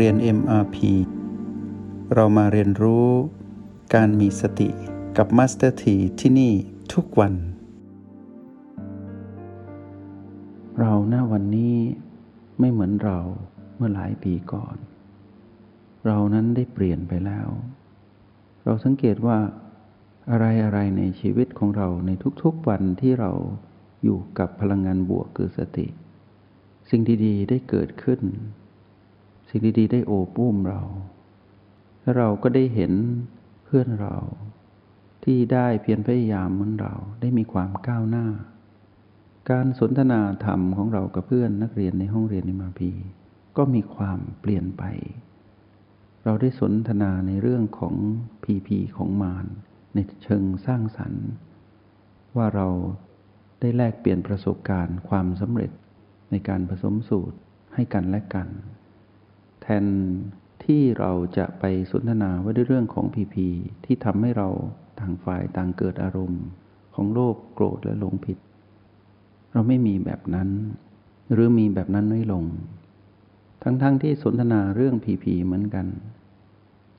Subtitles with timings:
[0.00, 0.76] เรียน MRP
[2.14, 3.08] เรามาเรียนรู้
[3.94, 4.68] การมีสติ
[5.16, 6.52] กับ Master T ที่ที่นี่
[6.92, 7.34] ทุกวัน
[10.80, 11.76] เราหน้าวันนี้
[12.58, 13.18] ไม่เหมือนเรา
[13.76, 14.76] เมื่อหลายปีก่อน
[16.06, 17.48] เรานั้นได้เปลี่ยนไปแล้ว
[18.64, 19.38] เราสังเกตว่า
[20.30, 22.10] อะไรอะไรในชีวิตของเราใน
[22.42, 23.30] ทุกๆวันที่เรา
[24.04, 25.86] อยู่กับพลังงานบวกคือสติ
[26.88, 28.22] สิ่งดีๆได้เกิดขึ้น
[29.54, 30.82] สิ่งดีๆ ได้โอบอุ้มเรา
[32.00, 32.92] และเราก็ได้เห็น
[33.64, 34.16] เพื่อนเรา
[35.24, 38.26] ที่ได้เพียรพยายามเหมือนเราได้มีความก้าวหน้า
[39.50, 42.90] การสนทนาธรรมของเรากับเพื่อนนักเรียนในห้องเรียนในมาพี
[43.56, 44.82] ก็มีความเปลี่ยนไป
[46.24, 47.94] เราได้สนทนาในเรื่องของ
[48.44, 49.46] พีพีของมาร
[49.94, 51.26] ในเชิงสร้างสรรค์
[52.36, 52.68] ว่าเรา
[53.60, 55.70] ได้แลกเปลี่ยนประสบการณ์ความสำเร็จ
[56.30, 57.36] ในการผสมสูตร
[57.74, 58.48] ให้กันและกัน
[59.66, 59.86] แทน
[60.64, 63.46] ที่เราจะไปสนทนาว่าด้วยเรื่องของพีพี
[63.84, 64.48] ที่ทำให้เรา
[65.00, 66.44] ต่างฝ่ายต่างเกิดอารมณ์
[66.94, 68.38] ของโลภโกรธและหลงผิด
[69.52, 70.48] เราไม่มีแบบนั้น
[71.32, 72.44] หรือมีแบบนั้นน้อยลง
[73.62, 75.86] ทั้งๆทที่สนทนาเรื่องพีพีเหมือนกัน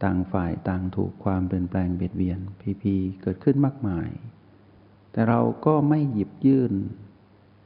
[0.03, 4.09] ต่างฝ่ายต่างถูกความเปลี่ยนแปลงเบียดเบียนพีพีเกิดขึ้นมากมาย
[5.11, 6.73] แต่เราก็ไม่หยิบยื่น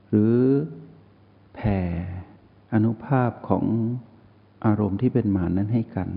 [0.09, 0.36] หรือ
[1.55, 1.80] แผ่
[2.73, 3.66] อนุภาพของ
[4.66, 6.10] อารมณ์ที่เป็นหมานั้นให้กัน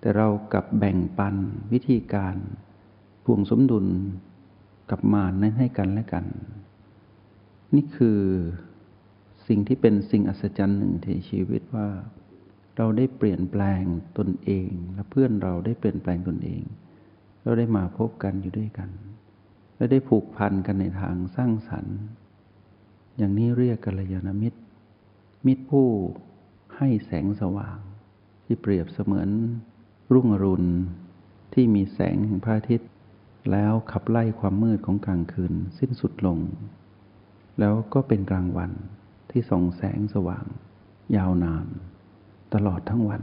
[0.00, 1.34] แต่เรากับแบ่งปัน
[1.72, 2.36] วิธีการ
[3.24, 3.86] พวงสมดุล
[4.90, 6.26] กับมารนั้นให้กันและกัน
[7.74, 8.20] นี่คือ
[9.48, 11.88] สิ่งที่เป็นสิ่งอัศจรรย์หนึ่งในชีวิตว่า
[12.76, 13.82] เราได้เปลี่ยนแปลง
[14.18, 16.62] ตนเอง และเพื่อนเราได้เปลี่ยนแปลงตนเอง
[17.42, 18.90] เราได้มาพบกันอยู่ด้วยกัน
[19.76, 21.98] และได้ผูกพันกันในทางสร้างสรรค์
[23.16, 24.60] อย่างนี้เรียกกัลยาณมิตร
[25.46, 25.88] มิตรผู้
[26.76, 27.78] ให้แสงสว่าง
[28.44, 29.28] ที่เปรียบเสมือน
[30.12, 30.68] รุ่งอรุณ
[31.54, 32.90] ที่มีแสงแห่งพระอาทิตย์
[33.50, 36.38] แล้วขับไล่ความมืดของกลางคืนสิ้นสุดลง
[37.58, 38.72] แล้วก็เป็นกลางวัน
[39.30, 40.44] ที่ส่องแสงสว่าง
[41.16, 41.66] ยาวนาน
[42.54, 43.22] ตลอดทั้งวัน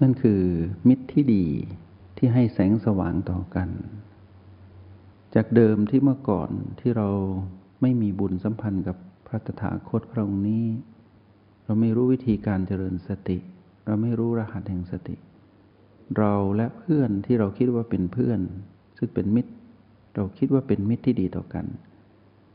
[0.00, 0.42] นั่นคือ
[0.88, 1.46] มิตรที่ดี
[2.16, 3.68] ที่ให้แสงสว่างต่อกัน
[5.34, 6.50] จากเดิมที่เมื่อก่อน
[6.80, 7.08] ที่เรา
[7.80, 10.64] ไม่มีบุญสัมพันธ์กับพระตถาคตพระองค์นี้
[11.64, 13.38] เราไม่รู้วิธีการเจริญสติ
[13.86, 15.16] เราไม่รู้รหัสแห่งสติ
[16.18, 18.40] เราและเพื่อนที่เราคิดว่าเป็นเพื่อน
[18.98, 19.52] ซึ่งเป็นมิตร
[20.14, 21.66] เราคิดว่าเป็นมิตรที่ดีต่อกัน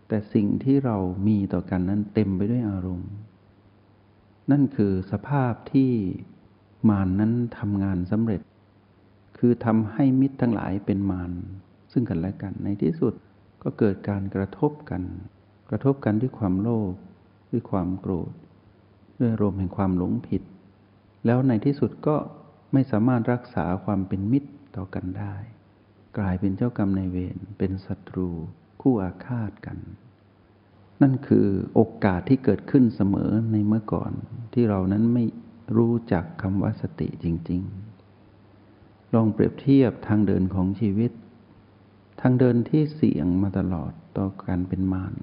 [0.08, 0.98] แต่สิ่งที่เรา
[1.28, 3.12] มีต่อกันนั้นเต็มไปด้วยอารมณ์
[4.52, 5.92] นั่นคือสภาพที่
[6.90, 8.42] มารนนั้นทำงานสำเร็จ
[9.38, 11.32] คือทำให้มิตรทั้งหลายเป็นมาร
[11.92, 13.14] ซึ่งกันและกันในที่สุด
[13.64, 15.04] ก็เกิดการกระทบกัน
[15.70, 16.94] กระทบกันด้วยความโลภ
[17.52, 18.32] ด้วยความโกรธ
[19.20, 20.42] ด้วยรมแห่งความหลงผิด
[21.26, 22.18] แล้วในที่สุดก็
[22.74, 25.36] ไม่สามารถรักษาความเป็นมิตรต่อกันได้
[26.18, 28.30] กลายเป็นเจ้ากรรมนายเวรเป็นศัตรู
[28.82, 29.78] คู่อาฆาตกัน
[31.02, 34.12] นั่นคือโอกาสที่เกิดขึ้นเสมอในเมื่อก่อน
[34.54, 35.24] ที่เรานั้นไม่
[35.78, 37.62] รู้จักคำว่าสติจริง
[38.38, 41.12] ๆ ลองเปรียบเทียบทางเดินของชีวิต
[42.22, 45.14] ทางเดินที่เสี่ยงมาตลอดต่อการเป็นมาร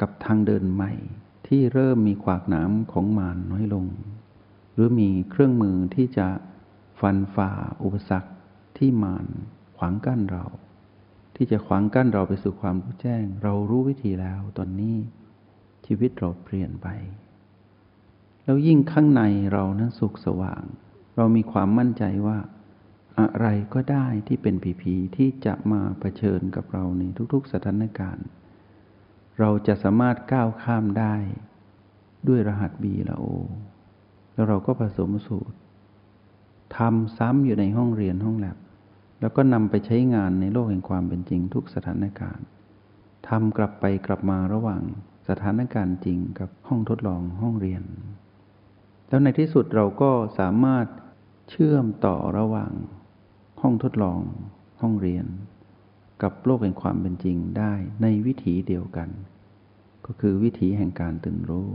[0.00, 0.92] กับทางเดินใหม่
[1.46, 3.86] ที่เริ่มมีขวากหนามของมารน้อยลง
[4.74, 6.26] หรือมีเครื่องมือที่จะ
[7.00, 7.50] ฟันฝ่า
[7.82, 8.30] อุปสรรค
[8.78, 9.26] ที่มาร
[9.76, 10.44] ขวางกั้นเรา
[11.36, 14.96] ที่จะขวางกั้นเราไปสู่ความรู้แจ้ง เรารู้วิธีแล้วตอนนี้
[15.86, 16.88] ชีวิตเราเปลี่ยนไป
[18.44, 20.62] แล้วยิ่งข้างในเรานั้นสุขสว่าง
[21.16, 22.38] เรามีความมั่นใจว่า
[23.20, 27.02] อะไรก็ได้ที่เป็นผีผีที่จะมาเผชิญกับเราใน
[27.32, 28.26] ทุกๆสถานการณ์
[29.40, 31.14] เราจะสามารถก้าวข้ามได้
[32.28, 33.24] ด้วยรหัสบีละโอ
[34.34, 35.56] แล้วเราก็ผสมสูตร
[36.76, 38.56] ทำซ้ำอยู่ในห้องเรียนห้องแลบ
[39.20, 42.46] แล้วก็นำไปใช้งานในโลกแห่งความเป็นจริงทุกสถานการณ์
[43.28, 44.82] ทำกลับไปกลับมาระหว่าง
[45.28, 47.82] สถานการณ์จริงกับห้องทดลองห้องเรียน
[49.08, 50.86] แล้วในที่สุดเราก็สามารถ
[51.50, 52.72] เชื่อมต่อระหว่าง
[53.62, 54.20] ห้องทดลอง
[54.80, 55.26] ห้องเรียน
[56.22, 57.72] กับโลกแห่งความเป็นจริงได้
[58.02, 59.08] ในวิถีเดียวกัน
[60.06, 61.68] ก็คือวิถีแห่งการตื่นรู้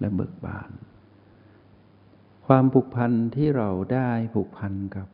[0.00, 0.70] และเบิกบาน
[2.50, 5.06] ความผูกพันที่เราได้ผูกพันกับ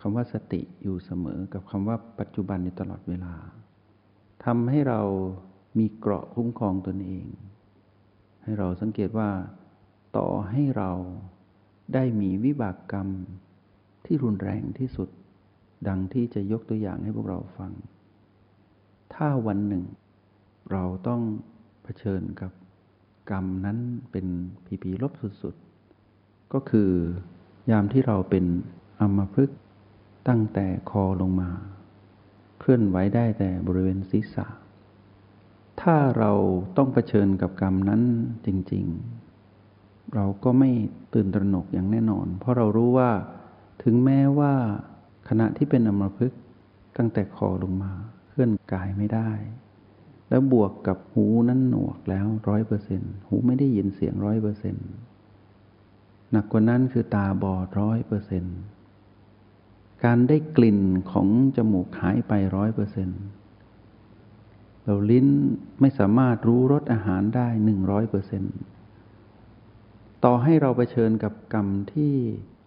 [0.00, 3.34] คำว่าสติอยู่เสมอกับคำว่าปัจจุบันในตลอดเวลา
[4.44, 5.00] ทำให้เรา
[5.78, 7.26] มีเกราะคุ้มครองตนเอง
[8.42, 9.30] ให้เราสังเกตว่า
[10.16, 10.90] ต่อให้เรา
[11.94, 13.08] ได้มีวิบากกรรม
[14.04, 15.08] ที่รุนแรงที่สุด
[15.88, 17.72] ดังที่จะยกตัวอย่างให้พวกเราฟัง
[19.14, 19.84] ถ้าวันหนึ่ง
[20.72, 21.20] เราต้อง
[21.82, 22.52] เผชิญกับ
[23.30, 23.78] กรรมนั้น
[24.10, 24.26] เป็น
[24.64, 25.12] ผีผีลบ
[25.42, 25.73] สุดๆ
[26.52, 26.90] ก็คือ
[27.70, 28.44] ยามที่เราเป็น
[29.00, 29.58] อัมพฤกษ์
[30.28, 31.50] ตั้งแต่คอลงมา
[32.58, 34.46] เคลื่อนไหวได้แต่บริเวณศีรษะ
[35.82, 36.32] ถ้าเรา
[36.76, 38.02] ต้องเผชิญกับกรรมนั้น
[38.46, 38.84] จริง
[39.48, 40.70] ๆ เราก็ไม่
[41.14, 43.10] ตื่นตระหนกอย่างแน่นอน เพราะเรารู้ว่า
[43.82, 44.54] ถึงแม้ว่า
[45.28, 46.40] ขณะที่เป็นอัมพฤกษ์
[46.96, 47.92] ตั้งแต่คอลงมา
[48.28, 49.30] เคลื่อนกายไม่ได้
[50.28, 54.80] แล้วบวกกับหูนั้นหนวกแล้วร้อยเปอร์เซ็นหูไม่ได้ยินเสียงร้อยเปอร์เซ็นต
[56.34, 58.44] หนักกว่านั้นคือตาบอดร้อยเปอร์เซน
[60.04, 63.08] การได้กลิ่นของจมูกหายไปร้อยเปอร์เซน
[64.84, 65.26] เราลิ้น
[65.80, 68.44] ไม่สามารถรู้รสอาหารได้หนึ่งร้อยเปอร์เซน
[70.24, 72.12] ต่อให้เราไปเชิญกับกรรมที่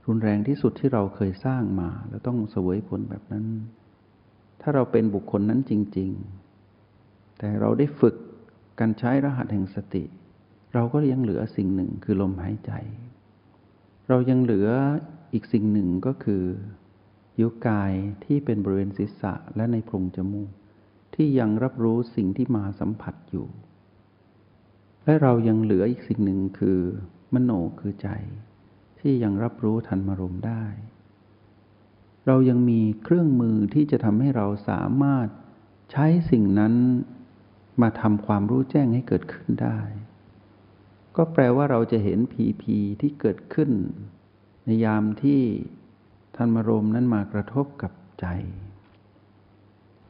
[0.07, 3.45] รุนแรงที่สุดที่เราเคยสร้างมา แล้วต้องเสวยผลแบบนั้น
[4.61, 6.09] ถ้าเราเป็นบุคคลนั้นจริง
[6.73, 8.15] ๆ แต่เราได้ฝึก
[8.79, 10.03] การใช้รหัสแห่งสติ
[10.73, 12.71] เราก็ยังเหลือสิ่งหนึ่งคือลมหายใจ
[14.07, 14.69] เรายังเหลือ
[15.33, 16.43] อีกสิ่งหนึ่งก็คือ
[17.41, 17.93] ยุกาย
[18.25, 20.51] ที่เป็นบริเวณศีรษะและในโพรงจมูก
[21.15, 23.47] ที่ยังรับรู้สิ่งที่มาสัมผัสอยู่
[25.05, 26.79] และเรายังเหลืออีกสิ่งหนึ่งคือ
[27.33, 28.09] มโนคือใจ
[28.99, 30.63] ที่ยังรับรู้ทันมารมได้
[32.25, 35.27] เรายังมีเครื่องมือที่จะทำให้เราสามารถ
[35.91, 36.73] ใช้สิ่งนั้น
[37.81, 39.79] มาทำความรู้แจ้งให้เกิดขึ้นได้
[41.17, 43.71] ก็แปลว่าเราจะเห็นผีผีที่เกิดขึ้น
[44.65, 45.41] ในยามที่
[46.35, 48.25] ทันมรมนั้นมากระทบกับใจ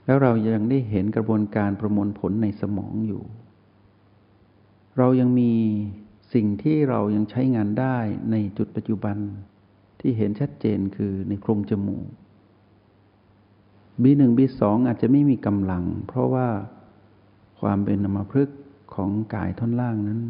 [0.05, 3.23] แล้วเรายังได้เห็นกระบวนการประมวลผลในสมองอยู่
[4.97, 5.51] เรายังมี
[6.33, 7.97] สิ่งที่เรายังใช้งานได้
[8.31, 9.17] ในจุดปัจจุบัน
[9.99, 12.05] ที่เห็นชัดเจนคือในโครงจมูก
[14.01, 16.47] บีหนึ่งบีสองอาจจะไม่มีกำลัง เพราะว่า
[17.59, 18.59] ความเป็นนามพฤกษ์
[18.93, 20.21] ของกายท่อนล่างนั้น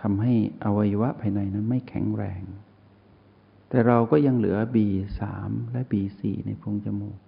[0.00, 0.34] ทำให้
[0.64, 2.42] อวัยวะภายในนั้นไม่แข็งแรง
[3.68, 5.20] แต่เราก็ยังเหลือ B3
[5.72, 7.18] และ B4 ในโพรงจมูก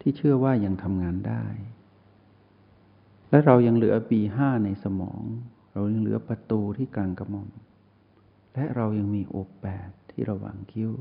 [0.00, 1.44] ที่เชื่อว่ายังทำงานได้
[3.30, 5.22] และเรายังเหลือ B5 ในสมอง
[5.72, 7.48] เรายังเหลือประตูที่กลางกระหม่อม
[8.54, 10.92] และเรายังมีอแปดที่ระหว่างคิ้ว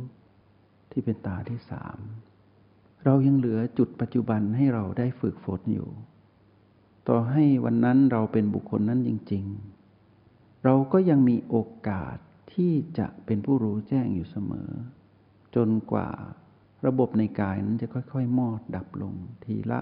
[0.92, 2.00] ที่เป็นตาที่สาม
[3.06, 5.89] เรายังเหลือจุดปัจจุบันให้เราได้ฝึกฝนอยู่
[7.07, 9.78] ต่อให้วันนั้นเราเป็นบุคคลนั้นจริง ๆ
[10.63, 11.57] เราก็ยังมีโอ
[11.88, 12.17] กาส
[12.53, 14.69] ที่จะเป็นผู้รู้แจ้งอยู่เสมอ
[15.56, 16.09] จนกว่า
[16.88, 19.13] ระบบในกายนั้นจะค่อยๆ มอดดับลง
[19.45, 19.79] ทีละ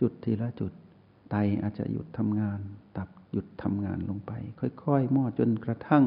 [0.00, 0.72] จุดทีละจุด
[1.30, 2.60] ไตอาจจะหยุดทำงาน
[2.96, 4.32] ตับหยุดทำงานลงไป
[4.84, 6.04] ค่อยๆ มอดจนกระทั่ง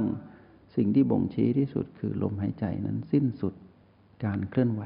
[0.75, 3.53] สิ่งที่บ่งชี้ที่สุดคือลมหายใจนั้นสิ้นสุด
[4.25, 4.83] การเคลื่อนไหว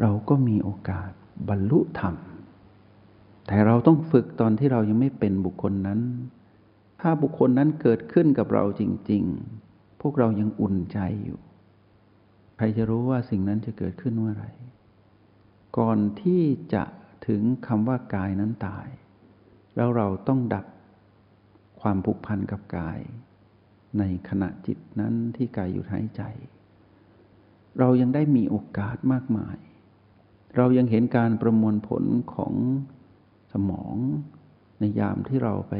[0.00, 1.12] เราก็มีโอกาส
[1.48, 2.14] บรรลุธรรม
[3.46, 6.00] แต่เราต้องฝึกตอนที่เรายังไม่เป็นบุคคลนั้น
[7.00, 9.24] ถ้าบุคคลนั้นเกิดขึ้นกับเราจริง
[9.62, 11.40] ๆ พวกเรายังอุ่นใจอยู่
[12.56, 14.50] ใครจะรู้ว่าสิ่งนั้นจะเกิดขึ้นเมื่อไหร่
[15.78, 16.42] ก่อนที่
[16.74, 16.84] จะ
[17.26, 18.88] ถึงคำว่ากายนั้นตาย
[19.76, 20.66] แล้วเราต้องดับ
[21.80, 23.00] ความผูกพันกับกาย
[23.98, 26.22] ในขณะจิตนั้นที่กายอยู่หายใจ
[27.78, 29.58] เรายังได้มีโอกาสมากมาย
[30.56, 32.04] เรายังเห็นการประมวลผล
[32.34, 32.54] ของ
[33.52, 33.96] สมอง
[34.78, 35.74] ในยามที่เราไป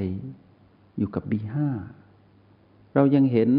[0.98, 1.68] อยู่กับบีห้า
[2.94, 3.50] เรายังเห็น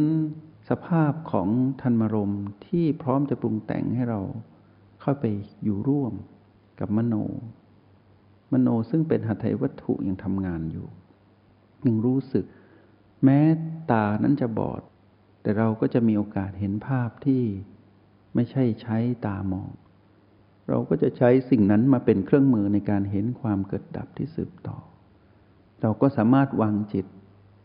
[0.69, 1.47] สภาพของ
[1.81, 2.33] ทันมรม
[2.65, 4.21] ที่พร้อมจะปรุงแต่งให้เรา
[5.01, 5.25] เข้าไป
[5.63, 6.13] อยู่ร่วม
[6.79, 7.15] กับมโน
[8.51, 10.87] มโนซึ่งเป็นหัตถวัตถุยังทำงานอยู่
[11.85, 12.45] ยังรู้สึก
[13.23, 13.39] แม้
[13.91, 14.81] ตานั้นจะบอด
[15.41, 17.43] แต่เราก็จะมีโอกาสเห็นภาพที่
[18.35, 19.71] ไม่ใช่ใช้ตามอง
[20.69, 24.77] เราก็จะใช้สิ่งนั้นมาเป็นเครื่องมือในการเห็นความเกิดดับที่สืบต่อ
[25.81, 27.05] เราก็สามารถวางจิต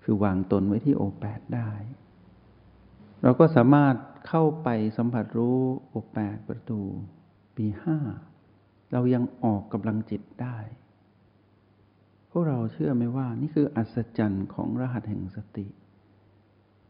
[0.08, 1.70] คือวางตนไว้ที่โอแปดได้
[3.22, 3.94] เราก็สามารถ
[4.28, 5.58] เข้าไปสัมผัสรู้
[5.88, 6.80] โอแปดประตู
[7.56, 7.98] ปีห้า
[8.92, 10.58] เรายังออกกำลังจิตได้
[12.30, 15.66] พวกเราเชื่อไหมว่านี่คืออัศจรรย์ของรหัสแห่งสติ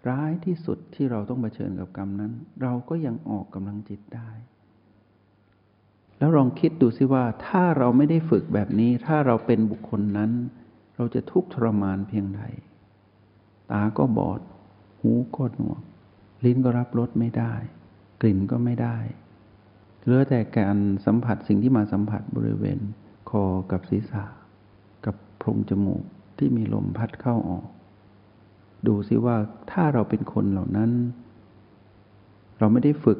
[0.08, 2.32] ร้ายที่สุดที่เราต้องเผชิญกับกรรมนั้น
[2.62, 4.30] เราก็ยังออกกำลังจิตได้
[6.18, 10.30] แล้วลองคิดดูสิว่าถ้าเราไม่ได้ฝึกแบบนี้ ถ้าเราเป็นบุคคลนั้น
[10.96, 12.42] เราจะทุกข์ทรมานเพียงใด
[13.72, 14.40] ตาก็บอด
[15.00, 15.80] หูก็หนวก
[16.44, 17.52] ลิ้นก็รับรสไม่ได้
[18.20, 18.96] กลิ่นก็ไม่ได้
[20.02, 22.78] เหลือแต่การสัมผัสสิ่งที่มาสัมผัสบริเวณ
[23.30, 24.24] คอกับศีรษะ
[25.06, 26.02] กับพรงจมูก
[26.38, 27.66] ที่มีลมพัดเข้าออก
[28.86, 29.36] ดูซิว่า
[29.70, 30.90] ถ้าเราเป็นคนเหล่านั้น
[32.58, 33.18] เราไม่ได้ฝึก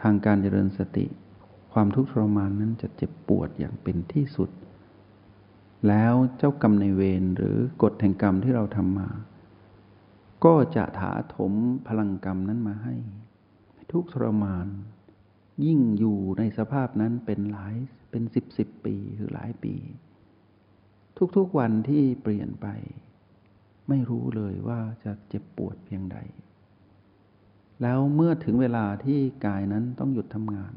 [0.00, 1.06] ทางการเจริญสติ
[1.72, 4.50] ความทุกข์ทรมานนั้นจะเจ็บปวดอย่างเป็นที่สุด
[5.88, 9.08] แล้วเจ้ากรรมในเวรหรือกฎแห่งกรรมที่เราทำมา
[10.44, 11.52] ก็จะถาถม
[11.88, 12.94] พลังกรรมนั้นมาให้
[13.92, 14.66] ทุกทรมาน
[15.64, 17.74] ยิ่งอยู่ในสภาพนั้นเป็นหลาย
[18.10, 19.74] เป็นสิบสิบปีหรือหลายปี
[21.36, 22.66] ทุกๆวันที่เปลี่ยนไป
[23.88, 26.18] ไม่รู้เลยว่าจะเจ็บปวดเพียงใด
[27.82, 30.74] แล้วเมื่อถึงเวลาที่กายนั้นต้องหยุดทำงาน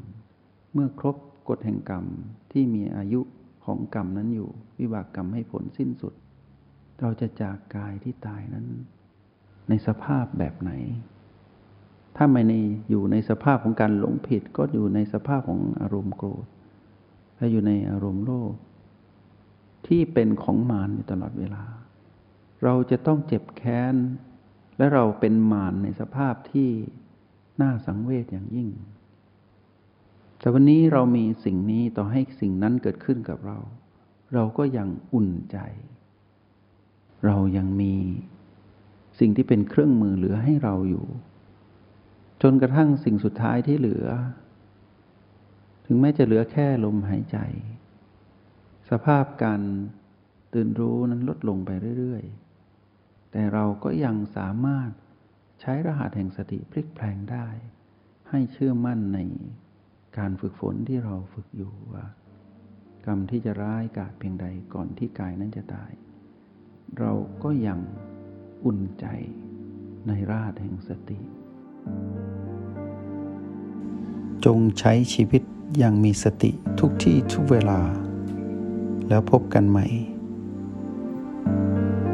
[0.72, 1.16] เมื่อครบ
[1.48, 2.04] กฎแห่งกรรม
[2.52, 3.20] ที่มีอายุ
[3.64, 6.14] ของกรรมนั้นอยู่ วิบากกรรมให้ผลสิ้นสุด
[7.00, 8.66] เราจะจากกายที่ตายนั้น
[9.70, 10.72] ในสภาพแบบไหน
[12.16, 12.52] ถ้าไม่ใน
[12.90, 16.46] อยู่ในสภาพของการหลงผิด ก็อยู่ในสภาพของอารมณ์โกรธ
[17.38, 18.54] ถ้าอยู่ในอารมณ์โลภ
[19.86, 21.64] ที่เป็นของมารอยู่ตลอดเวลา
[22.64, 23.94] เราจะต้องเจ็บแค้น
[24.76, 26.70] และเราเป็นมารในสภาพที่
[27.62, 28.68] น่าสังเวชอย่างยิ่ง
[30.38, 33.58] แต่วันนี้เรามีสิ่งนี้ต่อให้สิ่งนั้นเกิดขึ้นกับเรา
[34.34, 35.58] เราก็ยังอุ่นใจ
[37.26, 37.94] เรายังมี
[39.20, 41.06] สิ่งที่เป็นเครื่องมือเหลือให้เราอยู่
[42.42, 44.06] จนกระทั่งสิ่งสุดท้ายที่เหลือ
[45.86, 47.38] ถึงแม้จะเหลือแค่ลมหายใจ
[48.90, 49.60] สภาพการ
[50.54, 54.90] ตื่นรู้นั้นลดลงไปเรื่อยๆ แต่เราก็ยังสามารถ
[55.60, 57.48] ใช้รหัสแห่งสติพลิกแปลงได้
[58.30, 59.18] ให้เชื่อมั่นใน
[60.18, 62.04] การฝึกฝนที่เราฝึกอยู่ว่า
[63.06, 65.92] กรรมที่จะร้ายกาจเพียงใดก่อนที่กายนั้นจะตาย
[66.98, 67.12] เรา
[67.42, 67.78] ก็ยัง
[68.64, 69.06] อุ่นใจ
[70.06, 71.18] ในราชแห่งสติ
[74.44, 75.42] จงใช้ชีวิต
[75.78, 76.50] อย่างมีสติ
[76.80, 77.80] ทุกที่ทุกเวลา
[79.08, 79.86] แล้วพบกันใหม่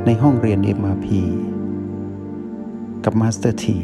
[0.04, 1.06] ในห้องเรียน MRP
[3.04, 3.78] กับมาสเตอร์ที